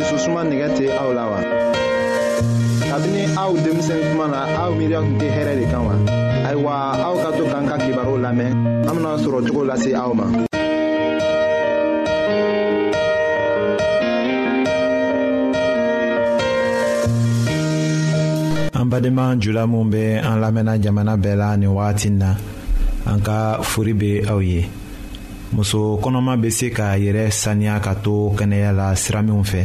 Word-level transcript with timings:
dususuma 0.00 0.40
nɛgɛ 0.48 0.68
tɛ 0.76 0.84
aw 1.02 1.10
la 1.18 1.24
wa. 1.30 1.38
kabini 2.90 3.22
aw 3.44 3.50
denmisɛnni 3.64 4.04
kuma 4.10 4.26
na 4.32 4.38
aw 4.64 4.70
miiriya 4.78 4.98
tun 5.04 5.16
tɛ 5.20 5.28
hɛrɛ 5.36 5.52
de 5.60 5.64
kan 5.72 5.82
wa. 5.88 5.94
ayiwa 6.48 6.72
aw 7.06 7.14
ka 7.22 7.30
to 7.36 7.44
k'an 7.52 7.64
ka 7.70 7.76
kibaru 7.84 8.14
lamɛn 8.24 8.50
an 8.88 8.94
bena 8.96 9.12
sɔrɔ 9.24 9.38
cogo 9.46 9.62
lase 9.68 9.90
aw 10.00 10.10
ma. 10.18 10.24
an 18.80 18.86
badenma 18.90 19.26
jula 19.38 19.64
min 19.66 19.86
bɛ 19.92 20.02
an 20.24 20.36
lamɛnna 20.44 20.74
jamana 20.84 21.14
bɛɛ 21.24 21.36
la 21.36 21.56
nin 21.58 21.70
wagati 21.76 22.10
na 22.10 22.34
an 23.04 23.20
ka 23.20 23.60
fori 23.60 23.92
bɛ 23.92 24.10
aw 24.32 24.38
ye. 24.40 24.64
muso 25.52 25.98
kɔnɔma 26.02 26.40
bɛ 26.40 26.48
se 26.50 26.66
k'a 26.70 26.96
yɛrɛ 26.96 27.28
saniya 27.30 27.82
ka 27.84 27.94
to 27.94 28.32
kɛnɛya 28.36 28.72
la 28.74 28.94
sira 28.96 29.20
minw 29.22 29.44
fɛ. 29.44 29.64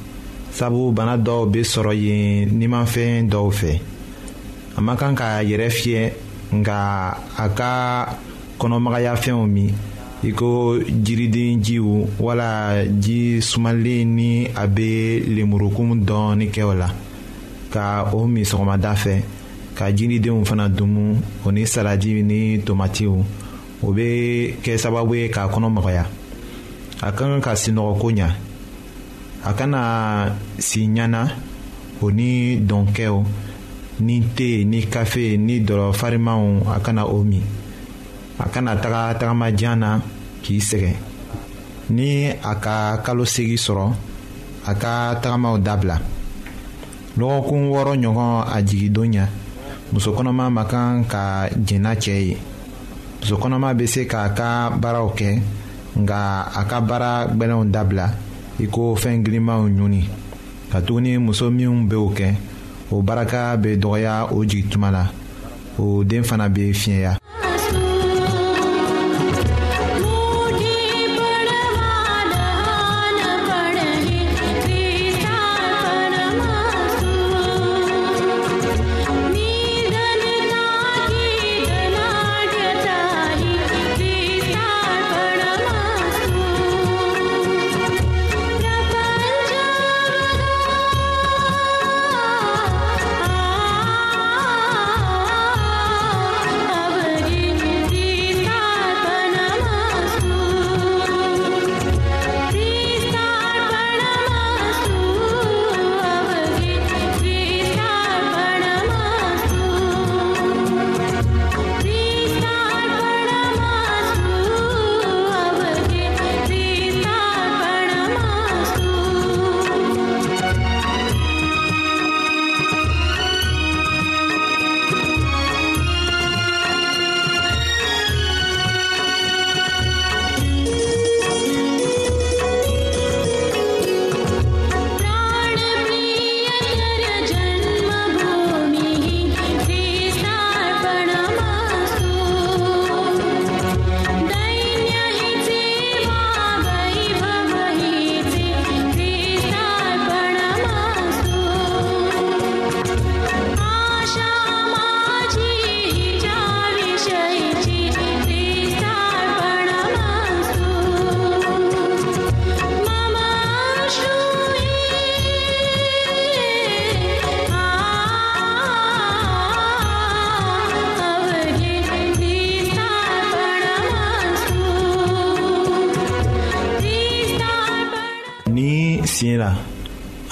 sabu 0.57 0.83
bana 0.97 1.17
dɔw 1.17 1.41
be 1.51 1.61
sɔrɔ 1.71 1.93
yen 2.05 2.47
nimanfɛn 2.59 3.27
dɔw 3.31 3.47
fɛ 3.51 3.73
a 4.77 4.81
man 4.81 4.97
kan 4.97 5.15
k'a 5.15 5.43
yɛrɛ 5.43 5.69
fiyɛ 5.77 6.03
nga 6.59 6.79
a 7.37 7.47
ka 7.49 7.73
kɔnɔmagayafɛnw 8.59 9.47
min 9.47 9.73
i 10.23 10.31
ko 10.37 10.77
jiriden 11.03 11.63
jiw 11.65 12.05
wala 12.19 12.83
ji 12.99 13.39
sumalen 13.41 14.07
ni 14.15 14.47
a 14.53 14.67
be 14.67 15.23
lemurukun 15.25 16.03
dɔɔni 16.03 16.51
kɛ 16.51 16.61
o 16.67 16.73
la 16.75 16.89
ka 17.71 18.09
o 18.13 18.27
min 18.27 18.43
sɔgɔmada 18.43 18.91
fɛ 18.95 19.21
ka 19.73 19.85
jiridenw 19.93 20.43
fana 20.45 20.67
dumu 20.67 21.15
o 21.45 21.49
ni 21.51 21.63
saladi 21.65 22.21
ni 22.23 22.59
tomatiw 22.59 23.15
o 23.83 23.91
be 23.93 24.53
kɛ 24.61 24.75
sababu 24.77 25.15
ye 25.15 25.29
k'a 25.29 25.47
kɔnɔ 25.47 25.69
magaya 25.71 26.05
a 27.01 27.11
ka 27.11 27.23
kan 27.25 27.41
ka 27.41 27.51
sinɔgɔ 27.55 28.11
ɲa 28.13 28.29
a 29.43 29.51
kana 29.53 29.83
si 30.59 30.81
ɲana 30.95 31.21
o 32.03 32.11
ni 32.17 32.31
dɔnkɛw 32.69 33.17
ni 34.05 34.15
te 34.35 34.49
ni 34.71 34.79
kafe 34.93 35.25
ni 35.47 35.55
dɔlɔ 35.67 35.87
farimanw 35.99 36.45
a 36.73 36.79
kana 36.85 37.03
o 37.07 37.17
min 37.29 37.41
a 38.39 38.45
kana 38.53 38.71
taga 38.83 39.01
tagamajan 39.19 39.75
na 39.81 39.89
k'i 40.43 40.57
sɛgɛn 40.69 40.95
ni 41.95 42.29
a 42.29 42.53
ka 42.65 42.77
kalo 43.05 43.23
seegin 43.25 43.57
sɔrɔ 43.65 43.85
a 44.67 44.73
ka 44.81 44.93
tagamaw 45.21 45.57
dabila 45.67 45.97
lɔgɔkun 47.19 47.61
wɔɔrɔ 47.73 47.93
ɲɔgɔn 48.01 48.31
a 48.55 48.63
jigindon 48.63 49.25
ɲa 49.93 50.09
kɔnɔma 50.17 50.45
ma 50.55 50.63
kan 50.71 51.03
ka 51.05 51.21
jɛnna 51.67 51.93
cɛ 52.03 52.13
ye 52.13 52.37
kɔnɔma 53.41 53.73
bɛ 53.77 53.85
se 53.87 54.05
k'a 54.05 54.29
ka 54.37 54.69
baaraw 54.81 55.09
kɛ 55.17 55.41
nka 55.97 56.17
a 56.59 56.61
ka 56.69 56.79
baara 56.81 57.25
gbɛlɛnw 57.33 57.65
dabila 57.73 58.07
i 58.61 58.67
ko 58.69 58.93
fɛn 59.01 59.23
girinmaw 59.25 59.63
ɲuni 59.75 60.01
katuguni 60.71 61.17
muso 61.17 61.49
minw 61.49 61.87
be 61.89 61.95
o 61.97 62.07
kɛ 62.17 62.27
o 62.93 63.01
baraka 63.01 63.57
be 63.57 63.73
dɔgɔya 63.75 64.27
o 64.37 64.43
jigituma 64.45 64.91
la 64.91 65.03
o 65.79 66.03
den 66.03 66.23
fana 66.23 66.45
be 66.53 66.69
fiɲɛya 66.71 67.20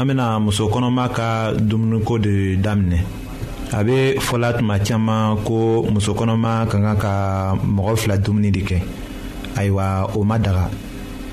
an 0.01 0.06
bena 0.07 0.28
muso 0.44 0.63
kɔnɔma 0.74 1.06
ka 1.18 1.28
dumuniko 1.69 2.16
de 2.25 2.36
daminɛ 2.63 3.00
a 3.78 3.84
be 3.86 3.98
fɔla 4.25 4.50
tuma 4.57 4.75
caaman 4.88 5.36
ko 5.46 5.84
muso 5.94 6.12
kɔnɔma 6.19 6.54
ka 6.69 6.78
kan 6.84 6.96
ka 7.04 7.13
mɔgɔ 7.75 7.94
fila 8.01 8.16
dumuni 8.25 8.50
de 8.56 8.60
kɛ 8.68 8.78
ayiwa 9.60 10.12
o 10.18 10.24
ma 10.24 10.38
daga 10.40 10.66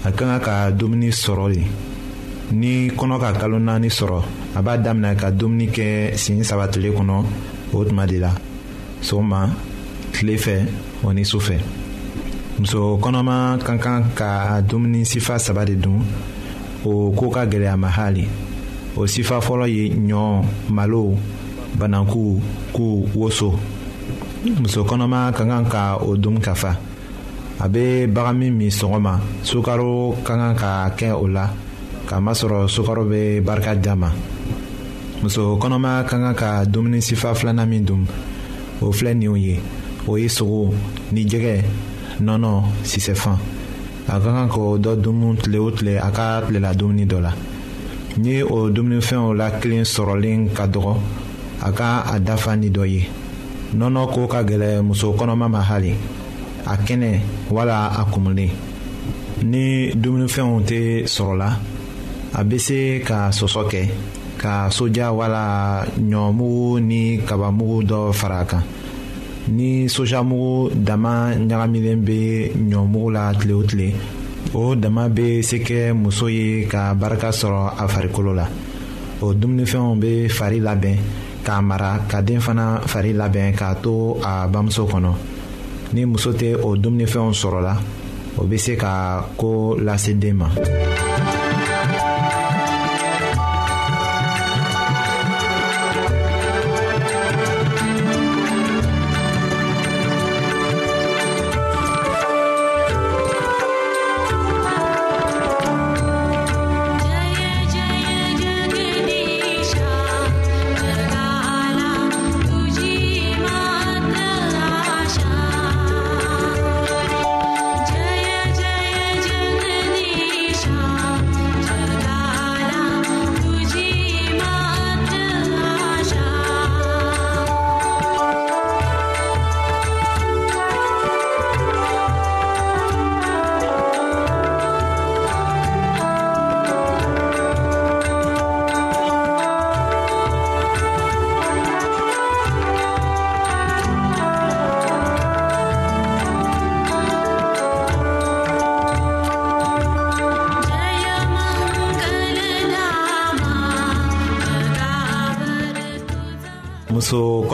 a 0.04 0.10
ka 0.10 0.18
kan 0.26 0.40
ka 0.40 0.54
dumuni 0.78 1.08
sɔrɔ 1.22 1.46
le 1.54 1.60
ni 2.50 2.90
kɔnɔ 2.90 3.20
ka 3.20 3.32
kalo 3.38 3.58
naani 3.60 3.86
sɔrɔ 3.88 4.22
a 4.56 4.62
b'a 4.62 4.78
daminɛ 4.84 5.14
ka 5.20 5.30
dumuni 5.30 5.66
kɛ 5.70 6.12
siɲɛ 6.16 6.42
saba 6.44 6.66
tile 6.66 6.90
kɔnɔ 6.90 7.24
o 7.72 7.84
tuma 7.84 8.04
de 8.06 8.18
la 8.18 8.32
sɔgɔma 9.00 9.48
tile 10.12 10.36
fɛ 10.36 10.58
o 11.04 11.12
ni 11.12 11.22
su 11.24 11.38
fɛ 11.38 11.54
muso 12.58 12.98
kɔnɔma 13.00 13.58
ka 13.62 13.76
kan 13.78 14.02
ka 14.14 14.60
dumuni 14.60 15.04
sifa 15.04 15.38
saba 15.38 15.64
de 15.64 15.76
dun 15.76 16.02
o 16.84 17.12
koo 17.12 17.30
ka 17.30 17.44
gɛlɛya 17.46 17.76
ma 17.78 17.88
hali 17.90 18.26
o 18.96 19.04
sifa 19.06 19.38
fɔlɔ 19.44 19.66
ye 19.76 19.84
ɲɔ 20.08 20.22
malo 20.76 21.12
bananku 21.78 22.40
ku 22.74 22.84
woso 23.14 23.52
muso 24.60 24.80
kɔnɔma 24.88 25.32
ka 25.36 25.44
kan 25.44 25.64
ka 25.68 25.98
o 26.00 26.16
dum 26.16 26.40
ka 26.40 26.54
fa 26.54 26.72
a 27.60 27.68
bɛ 27.68 28.06
bagan 28.08 28.36
min 28.40 28.52
min 28.56 28.70
sɔgɔma 28.70 29.20
sukaro 29.44 30.14
ka 30.24 30.32
kan 30.38 30.54
ka 30.56 30.70
kɛ 30.96 31.12
o 31.12 31.26
la 31.28 31.52
kamasɔrɔ 32.08 32.68
sukaro 32.72 33.04
bɛ 33.04 33.42
barika 33.44 33.74
di 33.76 33.86
a 33.90 33.94
ma 33.96 34.08
muso 35.22 35.58
kɔnɔma 35.60 36.04
ka 36.08 36.16
kan 36.22 36.34
ka 36.34 36.64
dumuni 36.64 37.00
sifa 37.04 37.34
filanan 37.36 37.68
min 37.68 37.84
dun 37.84 38.06
o 38.80 38.88
filɛ 38.96 39.12
nin 39.12 39.36
ye 39.36 39.60
o 40.08 40.16
ye 40.16 40.24
sogo 40.28 40.72
ni 41.12 41.24
jɛgɛ 41.28 41.54
nɔnɔ 42.22 42.62
sisɛfan 42.82 43.36
a 44.08 44.18
ka 44.20 44.32
kan 44.34 44.48
k'o 44.48 44.78
dɔ 44.80 44.96
dun 45.02 45.36
tile 45.36 45.58
o 45.60 45.70
tile 45.70 45.98
a 46.00 46.10
ka 46.10 46.40
tilela 46.46 46.72
dumuni 46.72 47.04
dɔ 47.04 47.20
la. 47.20 47.32
ni 48.18 48.42
o 48.42 48.70
dumunifɛnw 48.72 49.34
la 49.38 49.48
kelen 49.60 49.84
sɔrɔlen 49.84 50.40
ka 50.56 50.64
dɔgɔ 50.72 50.94
a 51.62 51.70
ka 51.78 51.90
a 52.06 52.18
dafa 52.26 52.52
ni 52.60 52.68
dɔ 52.70 52.84
ye 52.92 53.02
nɔnɔ 53.78 54.12
ko 54.12 54.26
ka 54.26 54.40
gɛlɛ 54.48 54.82
muso 54.84 55.12
kɔnɔma 55.18 55.46
ma 55.54 55.60
hali 55.60 55.92
a 56.66 56.74
kɛnɛ 56.86 57.12
wala 57.50 57.76
a 58.00 58.04
kumulen 58.10 58.50
ni 59.44 59.92
dumunifɛnw 59.94 60.62
tɛ 60.68 60.80
sɔrɔla 61.04 61.48
a 62.34 62.44
bɛ 62.44 62.58
se 62.60 63.00
ka 63.04 63.28
sɔsɔ 63.30 63.68
kɛ 63.70 63.88
ka 64.38 64.68
soja 64.70 65.12
wala 65.12 65.84
ɲɔmugu 65.98 66.80
ni 66.80 67.18
kabamugu 67.26 67.82
dɔ 67.84 68.12
fara 68.14 68.38
a 68.40 68.44
kan 68.44 68.62
ni 69.48 69.84
sojamugu 69.88 70.74
dama 70.84 71.34
ɲagamilen 71.36 72.00
bɛ 72.04 72.52
ɲɔmugu 72.54 73.10
la 73.12 73.32
tile 73.34 73.52
o 73.52 73.62
tile 73.62 73.92
o 74.54 74.74
dama 74.74 75.08
bɛ 75.08 75.42
se 75.42 75.56
kɛ 75.58 75.92
muso 75.92 76.26
ye 76.28 76.66
ka 76.68 76.94
barika 76.94 77.30
sɔrɔ 77.30 77.72
a 77.78 77.86
farikolo 77.88 78.32
la 78.34 78.46
o 79.20 79.32
dumunifɛnw 79.34 79.96
bɛ 80.00 80.28
fari 80.30 80.60
labɛn 80.60 80.96
k'a 81.44 81.60
mara 81.62 82.00
ka 82.08 82.20
den 82.22 82.40
fana 82.40 82.80
fari 82.86 83.12
labɛn 83.14 83.52
k'a 83.54 83.74
to 83.82 84.16
a 84.22 84.46
bamuso 84.48 84.84
kɔnɔ 84.86 85.14
ni 85.94 86.04
muso 86.04 86.32
tɛ 86.32 86.54
o 86.62 86.74
dumunifɛnw 86.76 87.32
sɔrɔla 87.34 87.76
o 88.38 88.44
bɛ 88.44 88.58
se 88.58 88.76
ka 88.76 89.22
ko 89.38 89.74
lase 89.78 90.12
den 90.18 90.36
ma. 90.36 90.48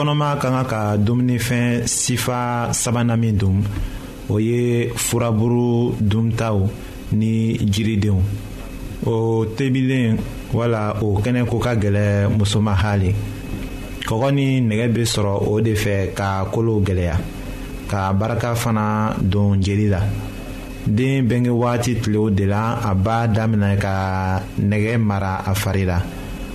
kɔnɔma 0.03 0.35
ka 0.35 0.49
kan 0.51 0.65
ka 0.67 0.81
dumunifɛn 0.99 1.87
sifa 1.87 2.73
sabanan 2.75 3.17
min 3.23 3.37
dun 3.39 3.63
o 4.29 4.35
ye 4.37 4.91
furaburu 4.97 5.95
duntaw 6.01 6.59
ni 7.15 7.55
jiridenw 7.71 8.19
o 9.07 9.45
tebilen 9.55 10.17
wala 10.53 10.97
o 11.01 11.15
kɛnɛ 11.23 11.45
ko 11.47 11.55
ka 11.57 11.77
gɛlɛ 11.79 12.27
muso 12.35 12.59
ma 12.59 12.73
hali 12.75 13.15
kɔgɔ 14.05 14.27
ni 14.35 14.59
nɛgɛ 14.59 14.87
bɛ 14.91 15.03
sɔrɔ 15.07 15.35
o 15.49 15.61
de 15.63 15.71
fɛ 15.73 16.11
ka 16.13 16.47
kolo 16.51 16.83
gɛlɛya 16.83 17.15
ka 17.87 18.11
baraka 18.11 18.55
fana 18.59 19.15
don 19.23 19.55
jeli 19.63 19.87
la 19.87 20.01
den 20.85 21.25
bɛnkɛ 21.31 21.49
waati 21.55 22.01
tilew 22.03 22.27
de 22.35 22.43
la 22.45 22.77
a 22.83 22.93
b'a 22.93 23.25
daminɛ 23.31 23.77
ka 23.79 23.93
nɛgɛ 24.59 24.97
mara 24.99 25.43
a 25.47 25.53
fari 25.55 25.85
la. 25.87 25.99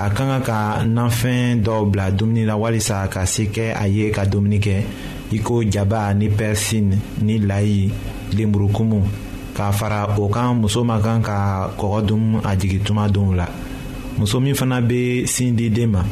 a 0.00 0.08
ka 0.08 0.24
kan 0.24 0.40
ka 0.40 0.60
nanfɛn 0.88 1.60
dɔw 1.60 1.84
bila 1.92 2.08
dumuni 2.10 2.46
la 2.48 2.56
walisa 2.56 3.04
ka 3.12 3.24
se 3.28 3.44
kɛ 3.52 3.74
a 3.76 3.84
ye 3.86 4.08
ka 4.10 4.24
dumuni 4.24 4.56
kɛ 4.58 4.74
i 5.30 5.38
ko 5.44 5.60
jaba 5.62 6.14
ni 6.16 6.28
pɛrisini 6.32 6.96
ni 7.20 7.36
layi 7.44 7.92
lenburukumu 8.32 9.00
k'a 9.54 9.68
fara 9.72 10.08
o 10.16 10.26
kan 10.30 10.54
muso 10.56 10.80
ma 10.84 10.96
kan 11.02 11.20
ka 11.20 11.68
kɔgɔ 11.76 12.00
dun 12.08 12.40
a 12.42 12.56
jigi 12.56 12.78
tuma 12.80 13.08
donw 13.12 13.34
la 13.36 13.44
muso 14.18 14.40
min 14.40 14.54
fana 14.54 14.80
bɛ 14.80 15.26
sin 15.28 15.52
di 15.54 15.68
den 15.68 15.90
ma 15.90 16.02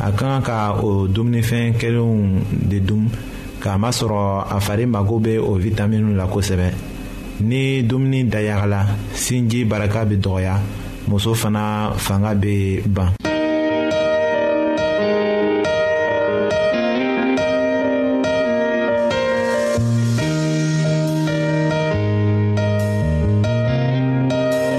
a 0.00 0.10
ka 0.10 0.24
kan 0.24 0.42
ka 0.42 0.72
o 0.82 1.06
dumunifɛn 1.06 1.76
kelenw 1.76 2.40
de 2.50 2.78
dun 2.80 3.10
k'amasɔrɔ 3.60 4.44
a 4.56 4.58
fari 4.58 4.86
mago 4.88 5.20
bɛ 5.20 5.36
o 5.38 5.58
vitamini 5.60 6.14
la 6.16 6.24
kosɛbɛ 6.24 6.72
ni 7.42 7.82
dumuni 7.82 8.24
dayagala 8.24 8.86
sinji 9.12 9.66
baraka 9.68 10.06
bɛ 10.08 10.16
dɔgɔya 10.16 10.54
muso 11.08 11.34
fana 11.34 11.92
fanga 11.98 12.32
bɛ 12.34 12.80
ban. 12.88 13.12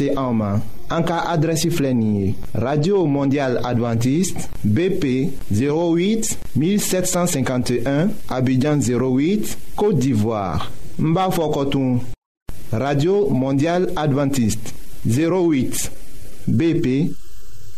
radio 2.54 3.04
mondial 3.06 3.58
Adventiste 3.64 4.48
bp 4.64 5.30
08 5.52 6.38
1751 6.56 8.08
abidjan 8.28 8.78
08 8.78 9.58
côte 9.76 9.98
d'ivoire 9.98 10.70
Mba 10.98 11.28
radio 12.72 13.28
mondial 13.30 13.92
Adventiste 13.96 14.74
08 15.06 15.90
bp 16.48 17.10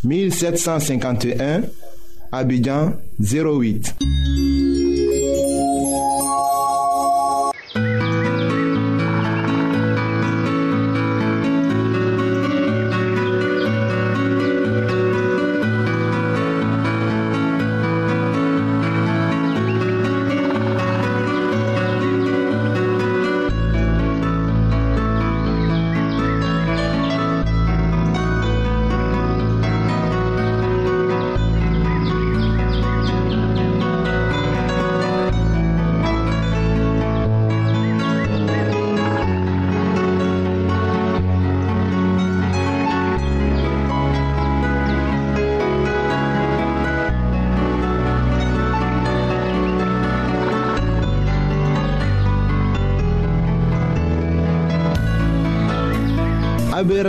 1751 0.05 1.63
abidjan 2.31 2.93
08 3.21 3.95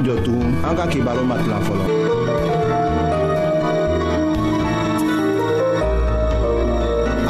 an 0.00 0.06
jɔ 0.08 0.14
tugun 0.24 0.50
an 0.68 0.76
ka 0.78 0.84
kibaru 0.92 1.22
ma 1.28 1.36
tila 1.42 1.58
fɔlɔ. 1.66 1.84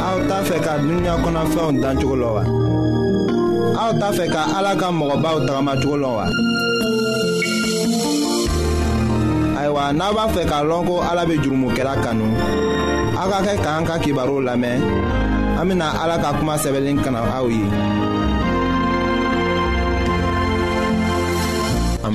aw 0.05 0.17
t'a 0.29 0.37
fɛ 0.47 0.57
ka 0.65 0.77
dunuya 0.79 1.15
kɔnɔfɛnw 1.23 1.81
dan 1.81 1.97
cogo 1.99 2.15
la 2.21 2.29
wa. 2.35 2.43
aw 3.83 3.91
t'a 3.99 4.07
fɛ 4.17 4.25
ka 4.31 4.41
ala 4.57 4.75
ka 4.75 4.87
mɔgɔbaw 4.91 5.37
tagamacogo 5.47 5.97
la 6.03 6.09
wa. 6.17 6.25
ayiwa 9.59 9.93
n'a 9.93 10.13
b'a 10.15 10.25
fɛ 10.33 10.41
k'a 10.49 10.59
lɔn 10.69 10.85
ko 10.87 10.95
ala 11.09 11.25
bɛ 11.25 11.35
jurumokɛla 11.43 11.95
kanu 12.03 12.25
aw 13.21 13.29
ka 13.31 13.39
kɛ 13.45 13.53
k'an 13.63 13.85
ka 13.85 13.95
kibaru 14.03 14.39
lamɛn 14.47 14.79
an 15.59 15.67
bɛ 15.69 15.73
na 15.75 15.87
ala 16.03 16.15
ka 16.23 16.31
kuma 16.39 16.55
sɛbɛnni 16.63 17.01
kana 17.03 17.19
aw 17.19 17.47
ye. 17.47 17.65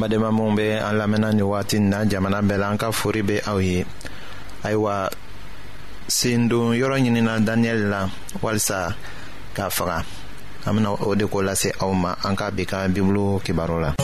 badenma 0.07 0.31
minw 0.33 0.55
be 0.57 0.71
an 0.79 0.99
lamɛnna 0.99 1.33
ni 1.35 1.43
wagati 1.43 1.79
na 1.81 1.99
jamana 2.11 2.39
bɛɛ 2.43 2.57
la 2.61 2.71
an 2.71 2.77
ka 2.79 2.91
fori 2.93 3.23
be 3.23 3.37
aw 3.51 3.59
ye 3.59 3.85
ayiwa 4.63 5.11
sendon 6.07 6.69
yɔrɔ 6.81 6.97
ɲinina 7.03 7.35
daniyɛli 7.47 7.89
la 7.91 8.09
walisa 8.41 8.95
k'a 9.55 9.69
faga 9.71 10.05
an 10.67 10.75
bena 10.77 10.91
o 10.93 11.15
de 11.17 11.27
ko 11.27 11.39
lase 11.43 11.73
aw 11.81 11.93
ma 11.93 12.15
an 12.25 12.37
ka 12.37 12.51
bi 12.53 12.65
ka 12.65 12.87
bibulu 12.89 13.41
kibaro 13.43 13.81
la 13.83 13.95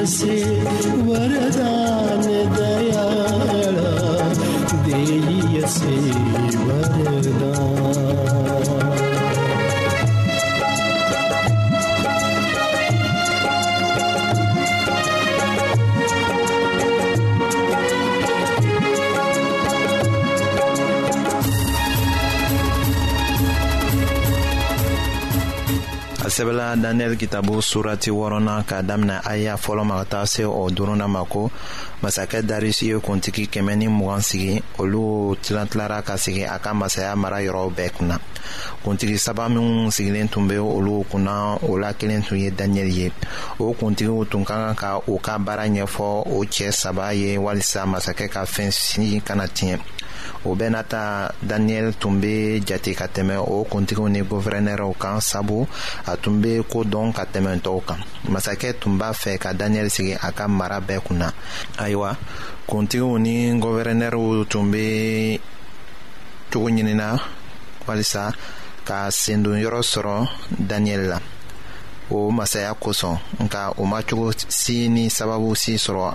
see. 0.05 0.62
daniyɛli 26.83 27.17
kitabu 27.17 27.63
surati 27.63 28.11
wɔrɔna 28.11 28.67
ka 28.67 28.83
damina 28.83 29.23
aya 29.25 29.55
fɔlɔ 29.55 29.85
ma 29.87 29.95
ka 30.03 30.05
taa 30.05 30.25
se 30.27 30.43
o 30.45 30.51
oh, 30.51 30.69
duruna 30.71 31.07
ma 31.09 31.25
ko 31.25 31.49
masakɛ 32.03 32.43
darisi 32.43 32.87
ye 32.91 32.99
kuntigi 32.99 33.47
kɛmɛ 33.47 33.77
ni 33.79 33.87
mugan 33.87 34.21
sigi 34.23 34.61
olu 34.79 35.37
tilatilara 35.41 36.03
ka 36.05 36.17
sigi 36.19 36.43
a 36.43 36.59
ka 36.59 36.75
masaya 36.75 37.15
mara 37.17 37.39
yɔrɔw 37.39 37.71
bɛɛ 37.71 37.91
kunna 37.97 38.19
kuntigi 38.85 39.17
saba 39.19 39.49
minw 39.49 39.89
sigilen 39.93 40.29
tun 40.31 40.49
be 40.49 40.57
olu 40.59 41.05
kunna 41.09 41.55
o 41.63 41.75
la 41.79 41.93
kelen 41.93 42.25
tun 42.27 42.39
ye 42.41 42.51
daniyɛli 42.51 42.95
ye 42.95 43.13
o 43.61 43.73
kuntigiw 43.75 44.25
tun 44.29 44.45
ka 44.45 44.57
kan 44.75 44.75
ka 44.75 45.01
u 45.07 45.19
ka 45.23 45.39
baara 45.39 45.67
ɲɛfɔ 45.69 46.27
o 46.35 46.43
cɛɛ 46.43 46.73
saba 46.73 47.13
ye 47.15 47.37
walisa 47.39 47.87
masakɛ 47.87 48.29
ka 48.29 48.43
fɛn 48.45 48.73
si 48.73 49.21
kana 49.25 49.47
tiɲɛ 49.47 49.79
o 50.45 50.55
bɛɛ 50.55 50.71
n'a 50.71 50.83
ta 50.83 51.31
daniyɛli 51.43 51.93
tun 52.01 52.21
be 52.21 52.61
jate 52.67 52.95
ka 52.95 53.07
tɛmɛ 53.07 53.35
o 53.39 53.65
kuntigiw 53.71 54.09
ni 54.11 54.21
guvɛrɛnɛrɛw 54.23 54.95
kan 54.99 55.21
sabu 55.21 55.67
a 56.07 56.17
tun 56.17 56.41
be 56.43 56.63
koo 56.71 56.83
dɔn 56.85 57.13
ka 57.15 57.25
tɛmɛ 57.33 57.61
tɔw 57.63 57.79
kan 57.87 58.01
masakɛ 58.29 58.75
tun 58.81 58.99
b'a 58.99 59.11
fɛ 59.15 59.39
ka 59.39 59.53
daniyɛli 59.55 59.91
sigi 59.91 60.15
a 60.23 60.33
ka 60.33 60.49
mara 60.49 60.81
bɛɛ 60.81 61.01
kun 61.07 61.19
na 61.19 61.31
ayiwa 61.79 62.17
kuntigiw 62.69 63.19
ni 63.21 63.55
guvɛrɛnɛrɛw 63.61 64.47
tun 64.51 64.71
be 64.71 65.41
cogo 66.51 66.69
ɲinina 66.69 67.07
walisa 67.87 68.33
ka 68.85 69.09
sendonyɔrɔ 69.11 69.81
sɔrɔ 69.93 70.27
daniyɛli 70.59 71.07
la 71.07 71.21
o 72.11 72.31
masaya 72.31 72.75
kosɔn 72.75 73.17
nka 73.45 73.75
o 73.79 73.85
ma 73.87 74.01
si 74.49 74.89
ni 74.89 75.09
sababu 75.09 75.55
si 75.57 75.75
sɔrɔ 75.77 76.15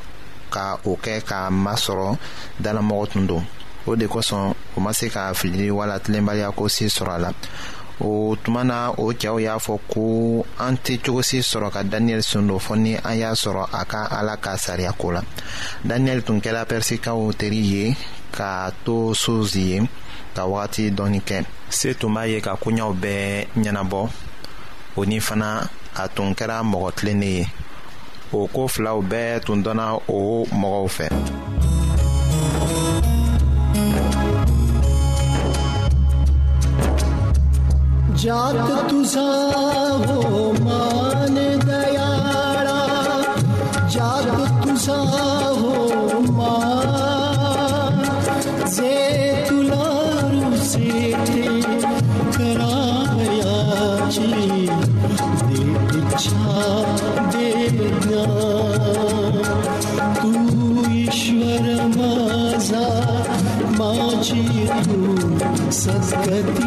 ka 0.52 0.78
o 0.86 0.98
kɛ 1.04 1.22
k'a 1.24 1.48
masɔrɔ 1.50 2.18
dalamɔgɔ 2.62 3.10
tun 3.12 3.28
don 3.28 3.44
o 3.88 3.95
de 3.95 4.06
kosɔn 4.08 4.54
o 4.76 4.82
ma 4.84 4.91
se 4.93 5.08
ka 5.10 5.32
fili 5.34 5.71
wala 5.71 6.00
tilenbaliya 6.00 6.52
ko 6.52 6.67
se 6.67 6.86
sɔrɔ 6.86 7.13
a 7.15 7.19
la 7.19 7.32
o 8.02 8.36
tuma 8.43 8.63
na 8.63 8.91
o 8.91 9.08
cɛw 9.13 9.39
y'a 9.41 9.56
fɔ 9.58 9.78
ko 9.88 10.45
an 10.60 10.76
tɛ 10.78 11.00
cogo 11.04 11.21
si 11.23 11.39
sɔrɔ 11.39 11.71
ka 11.71 11.84
daniyɛli 11.84 12.21
sɔndon 12.21 12.60
fɔ 12.60 12.76
ni 12.78 12.95
an 12.97 13.15
y'a 13.17 13.32
sɔrɔ 13.32 13.63
a 13.73 13.86
ka 13.86 14.08
ala 14.12 14.38
ka 14.38 14.56
sariya 14.58 14.91
ko 14.97 15.10
la 15.12 15.21
daniyɛli 15.86 16.23
tun 16.26 16.39
kɛra 16.41 16.65
pɛrisikaw 16.65 17.32
teri 17.38 17.58
ye 17.71 17.95
ka 18.32 18.69
to 18.86 19.13
sozi 19.15 19.62
ye 19.71 19.88
ka 20.36 20.43
wagati 20.45 20.91
dɔɔni 20.91 21.21
kɛ 21.23 21.45
se 21.69 21.93
tun 21.93 22.13
b'a 22.13 22.28
ye 22.30 22.41
ka 22.41 22.56
koɲɛw 22.56 22.93
bɛɛ 23.00 23.47
ɲɛnabɔ 23.56 24.10
o 24.97 25.04
ni 25.06 25.19
fana 25.19 25.63
a 25.95 26.08
tun 26.10 26.36
kɛra 26.36 26.62
mɔgɔ 26.63 26.91
tilennen 26.95 27.36
ye 27.39 27.47
o 28.34 28.47
ko 28.47 28.67
filaw 28.67 29.02
bɛɛ 29.02 29.45
tun 29.45 29.63
dɔnna 29.63 29.97
o 30.10 30.45
mɔgɔw 30.52 30.88
fɛ 30.97 31.10
जात 38.22 38.90
तुझा 38.90 39.26
हो 40.10 40.22
मान 40.66 41.36
दयाड़ा 41.68 42.80
जात 43.94 44.26
तुझा 44.66 44.96
हो 45.60 46.22
मान 46.38 48.00
से 48.76 48.94
तुला 49.50 49.90
कराया 52.38 53.54
जी 54.16 54.58
दे 55.46 55.62
इच्छा 56.02 56.66
दे 57.36 57.52
तू 60.22 60.32
ईश्वर 61.04 61.70
माझा 61.98 62.82
माझी 63.78 64.44
तू 64.90 65.38
सद्गती 65.82 66.67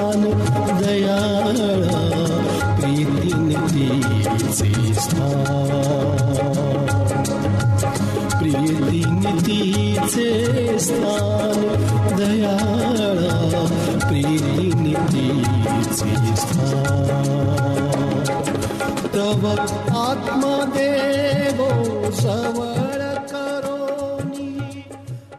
Atma 19.59 20.65
debo 20.73 22.09
Samara 22.21 23.21
karoni 23.29 24.85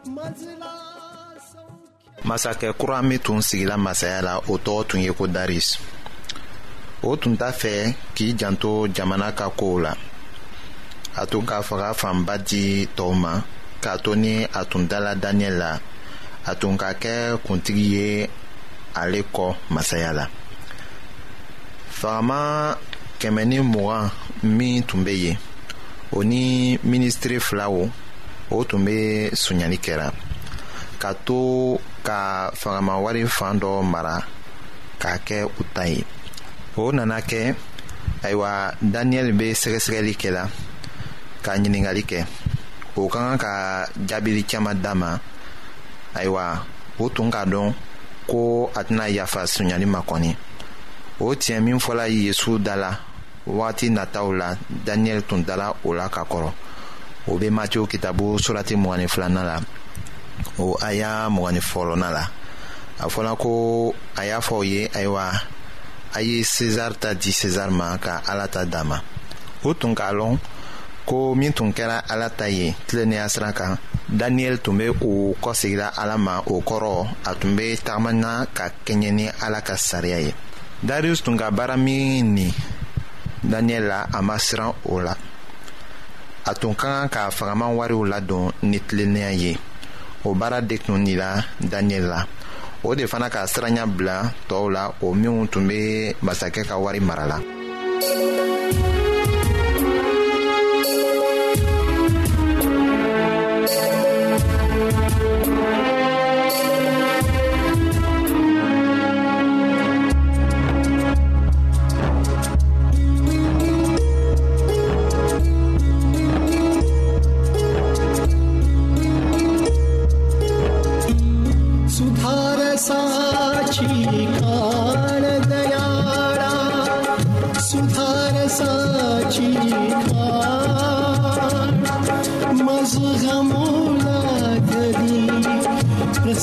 Mazla 0.05 0.71
Masake 2.23 2.73
kurami 2.73 3.17
Tun 3.19 3.41
sigila 3.41 3.77
masayala 3.77 4.37
Oto 4.47 4.83
tun 4.83 5.01
yeko 5.01 5.27
daris 5.27 5.79
O 7.03 7.15
tun 7.15 7.35
da 7.37 7.51
fe 7.51 7.95
Ki 8.13 8.33
janto 8.33 8.87
jamana 8.93 9.31
kako 9.31 9.79
la 9.81 9.95
A 11.17 11.25
tun 11.25 11.45
ka 11.45 11.61
foga 11.63 11.93
Famba 11.95 12.37
di 12.37 12.85
toman 12.95 13.41
Ka 13.81 13.97
toni 13.97 14.43
a 14.45 14.63
tun 14.65 14.85
dala 14.87 15.15
danye 15.15 15.49
la 15.49 15.79
A 16.45 16.53
tun 16.55 16.77
ka 16.77 16.93
ke 16.93 17.35
kunti 17.47 17.73
ye 17.73 18.29
Aleko 18.93 19.55
masayala 19.69 20.29
Fama 21.89 21.89
Fama 21.89 22.92
kɛmɛ 23.23 23.41
ni 23.49 23.57
mugan 23.73 24.11
min 24.57 24.83
tun 24.87 25.01
bɛ 25.05 25.11
yen 25.23 25.37
o 26.15 26.23
ni 26.29 26.77
minisitiri 26.89 27.37
filaw 27.47 27.75
o 28.51 28.63
tun 28.67 28.79
bɛ 28.85 28.95
sonyali 29.43 29.77
kɛra 29.85 30.07
ka 31.01 31.09
to 31.25 31.37
ka 32.07 32.19
fangamawari 32.59 33.23
fan 33.37 33.55
dɔ 33.61 33.69
mara 33.91 34.15
k'a 35.01 35.13
kɛ 35.27 35.37
u 35.45 35.61
ta 35.75 35.83
ye 35.93 36.01
o 36.81 36.91
nana 36.95 37.17
kɛ 37.29 37.39
ayiwa 38.25 38.51
daniyɛli 38.93 39.31
bɛ 39.39 39.45
sɛgɛsɛgɛli 39.61 40.13
kɛ 40.21 40.29
la 40.35 40.43
ka 41.43 41.51
ɲininkali 41.59 42.03
kɛ 42.09 42.21
o 42.99 43.07
ka 43.11 43.17
kan 43.19 43.37
ka 43.43 43.53
jaabili 44.07 44.43
caman 44.51 44.75
d'a 44.83 44.93
ma 45.01 45.11
ayiwa 46.19 46.45
o 47.01 47.07
tun 47.15 47.31
k'a 47.31 47.43
dɔn 47.53 47.67
ko 48.29 48.69
a 48.75 48.81
tɛna 48.87 49.05
yafa 49.17 49.47
sonyali 49.47 49.85
ma 49.85 49.99
kɔni 50.01 50.31
o 51.25 51.33
tiɲɛ 51.41 51.61
min 51.63 51.79
fɔla 51.79 52.05
yesu 52.11 52.59
da 52.59 52.75
la 52.75 52.91
wagati 53.47 53.89
nataw 53.89 54.31
la 54.33 54.55
daniyɛl 54.85 55.23
tun 55.27 55.43
dala 55.43 55.73
o 55.83 55.93
la 55.93 56.07
ka 56.09 56.23
kɔrɔ 56.23 56.51
o 57.27 57.37
be 57.37 57.49
matiyo 57.49 57.85
kitabu 57.87 58.39
surati 58.39 58.75
mgani 58.75 59.07
filana 59.07 59.43
la 59.43 59.59
o 60.59 60.75
aya 60.81 61.27
mgani 61.29 61.59
fɔlɔna 61.59 62.09
la 62.11 62.23
a 62.99 63.05
fɔla 63.09 63.35
ko 63.37 63.93
a 64.15 64.25
y'a 64.25 64.39
fɔ 64.39 64.65
ye 64.65 64.87
ayiwa 64.93 65.31
a 66.15 66.21
ye 66.21 66.41
ta 66.99 67.13
di 67.13 67.31
sezar 67.31 67.71
ma 67.71 67.97
ka 67.97 68.21
ala 68.27 68.47
ta 68.47 68.63
d'a 68.65 68.83
o 69.63 69.73
tun 69.73 69.93
k'a 69.93 70.13
lɔn 70.13 70.37
ko 71.05 71.35
min 71.35 71.51
tun 71.51 71.73
kɛra 71.73 72.03
ala 72.09 72.29
ta 72.29 72.45
ye 72.47 72.73
tilennenya 72.87 73.27
sira 73.29 73.51
kan 73.51 73.77
daniyɛli 74.09 74.59
tun 74.63 74.77
be 74.77 74.87
o 74.89 75.35
kɔsegira 75.41 75.91
ala 75.97 76.17
ma 76.17 76.39
o 76.47 76.61
kɔrɔ 76.61 77.07
a 77.27 77.35
tun 77.35 77.55
be 77.57 77.75
tagamana 77.83 78.45
ka 78.53 78.69
kɛɲɛ 78.85 79.11
ni 79.13 79.27
ala 79.41 79.61
ka 79.61 79.75
sariya 79.75 80.19
ye 80.27 80.33
darius 80.81 81.19
tun 81.21 81.35
ka 81.37 81.51
baara 81.51 81.75
min 81.75 82.35
nin 82.35 82.53
daniyɛli 83.43 83.87
la 83.87 83.99
a 84.13 84.19
ma 84.23 84.39
siran 84.39 84.71
o 84.87 84.99
la 85.03 85.13
a 86.45 86.51
tun 86.55 86.75
ka 86.75 87.07
kan 87.07 87.09
k'a 87.13 87.25
fagaman 87.31 87.75
wariw 87.77 88.03
ladon 88.07 88.51
ni 88.67 88.79
tilennenya 88.79 89.31
ye 89.31 89.53
o 90.23 90.33
baara 90.33 90.61
de 90.61 90.75
tun 90.79 91.03
dira 91.03 91.43
daniyɛli 91.59 92.07
la 92.09 92.21
o 92.83 92.95
de 92.95 93.05
fana 93.07 93.29
ka 93.29 93.45
siranya 93.47 93.83
bila 93.87 94.31
tɔɔw 94.47 94.67
la 94.71 94.83
o 95.03 95.13
minw 95.13 95.45
tun 95.51 95.67
be 95.67 95.79
masakɛ 96.25 96.63
ka 96.67 96.75
wari 96.79 96.99
mara 96.99 97.25
la. 97.31 97.37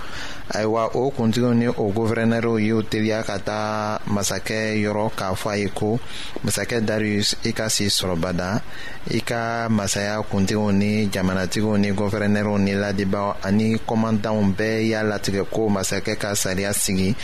ayiwa 0.56 0.84
o 0.94 1.10
kuntigiw 1.12 1.54
ni 1.60 1.68
o 1.68 1.86
guvɛrɛnɛriw 1.96 2.58
y'u 2.68 2.84
teliya 2.92 3.24
ka 3.26 3.38
taa 3.40 3.98
masakɛ 4.16 4.60
yɔrɔ 4.84 5.10
k'a 5.18 5.34
fɔ 5.42 5.50
a 5.54 5.58
ye 5.58 5.68
ko 5.70 6.00
masakɛ 6.46 6.86
darius 6.86 7.36
i 7.46 7.52
ka 7.52 7.68
si 7.70 7.88
sɔrɔ 7.88 8.62
i 9.10 9.20
ka 9.22 9.70
masaya 9.70 10.22
kuntigiw 10.32 10.72
ni 10.74 11.08
jamanatigiw 11.10 11.78
ni 11.80 11.92
guvɛrɛnɛriw 11.92 12.60
ni 12.60 12.74
ladibaw 12.74 13.36
ani 13.44 13.78
kɔmandanw 13.80 14.54
bɛɛ 14.56 14.88
y'a 14.88 15.04
latigɛ 15.04 15.46
ko 15.52 15.70
masakɛ 15.70 16.16
ka 16.20 16.34
sariya 16.36 16.74
sigi 16.74 17.16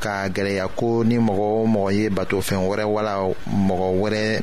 ka 0.00 0.28
gɛlɛya 0.28 0.68
ko 0.76 1.02
ni 1.04 1.16
mɔgɔ 1.18 1.64
o 1.64 1.66
mɔgɔ 1.66 1.92
ye 1.96 2.08
batofɛn 2.10 2.60
wɛrɛ 2.68 2.84
wala 2.86 3.14
mɔgɔ 3.48 3.88
wɛrɛ 4.00 4.42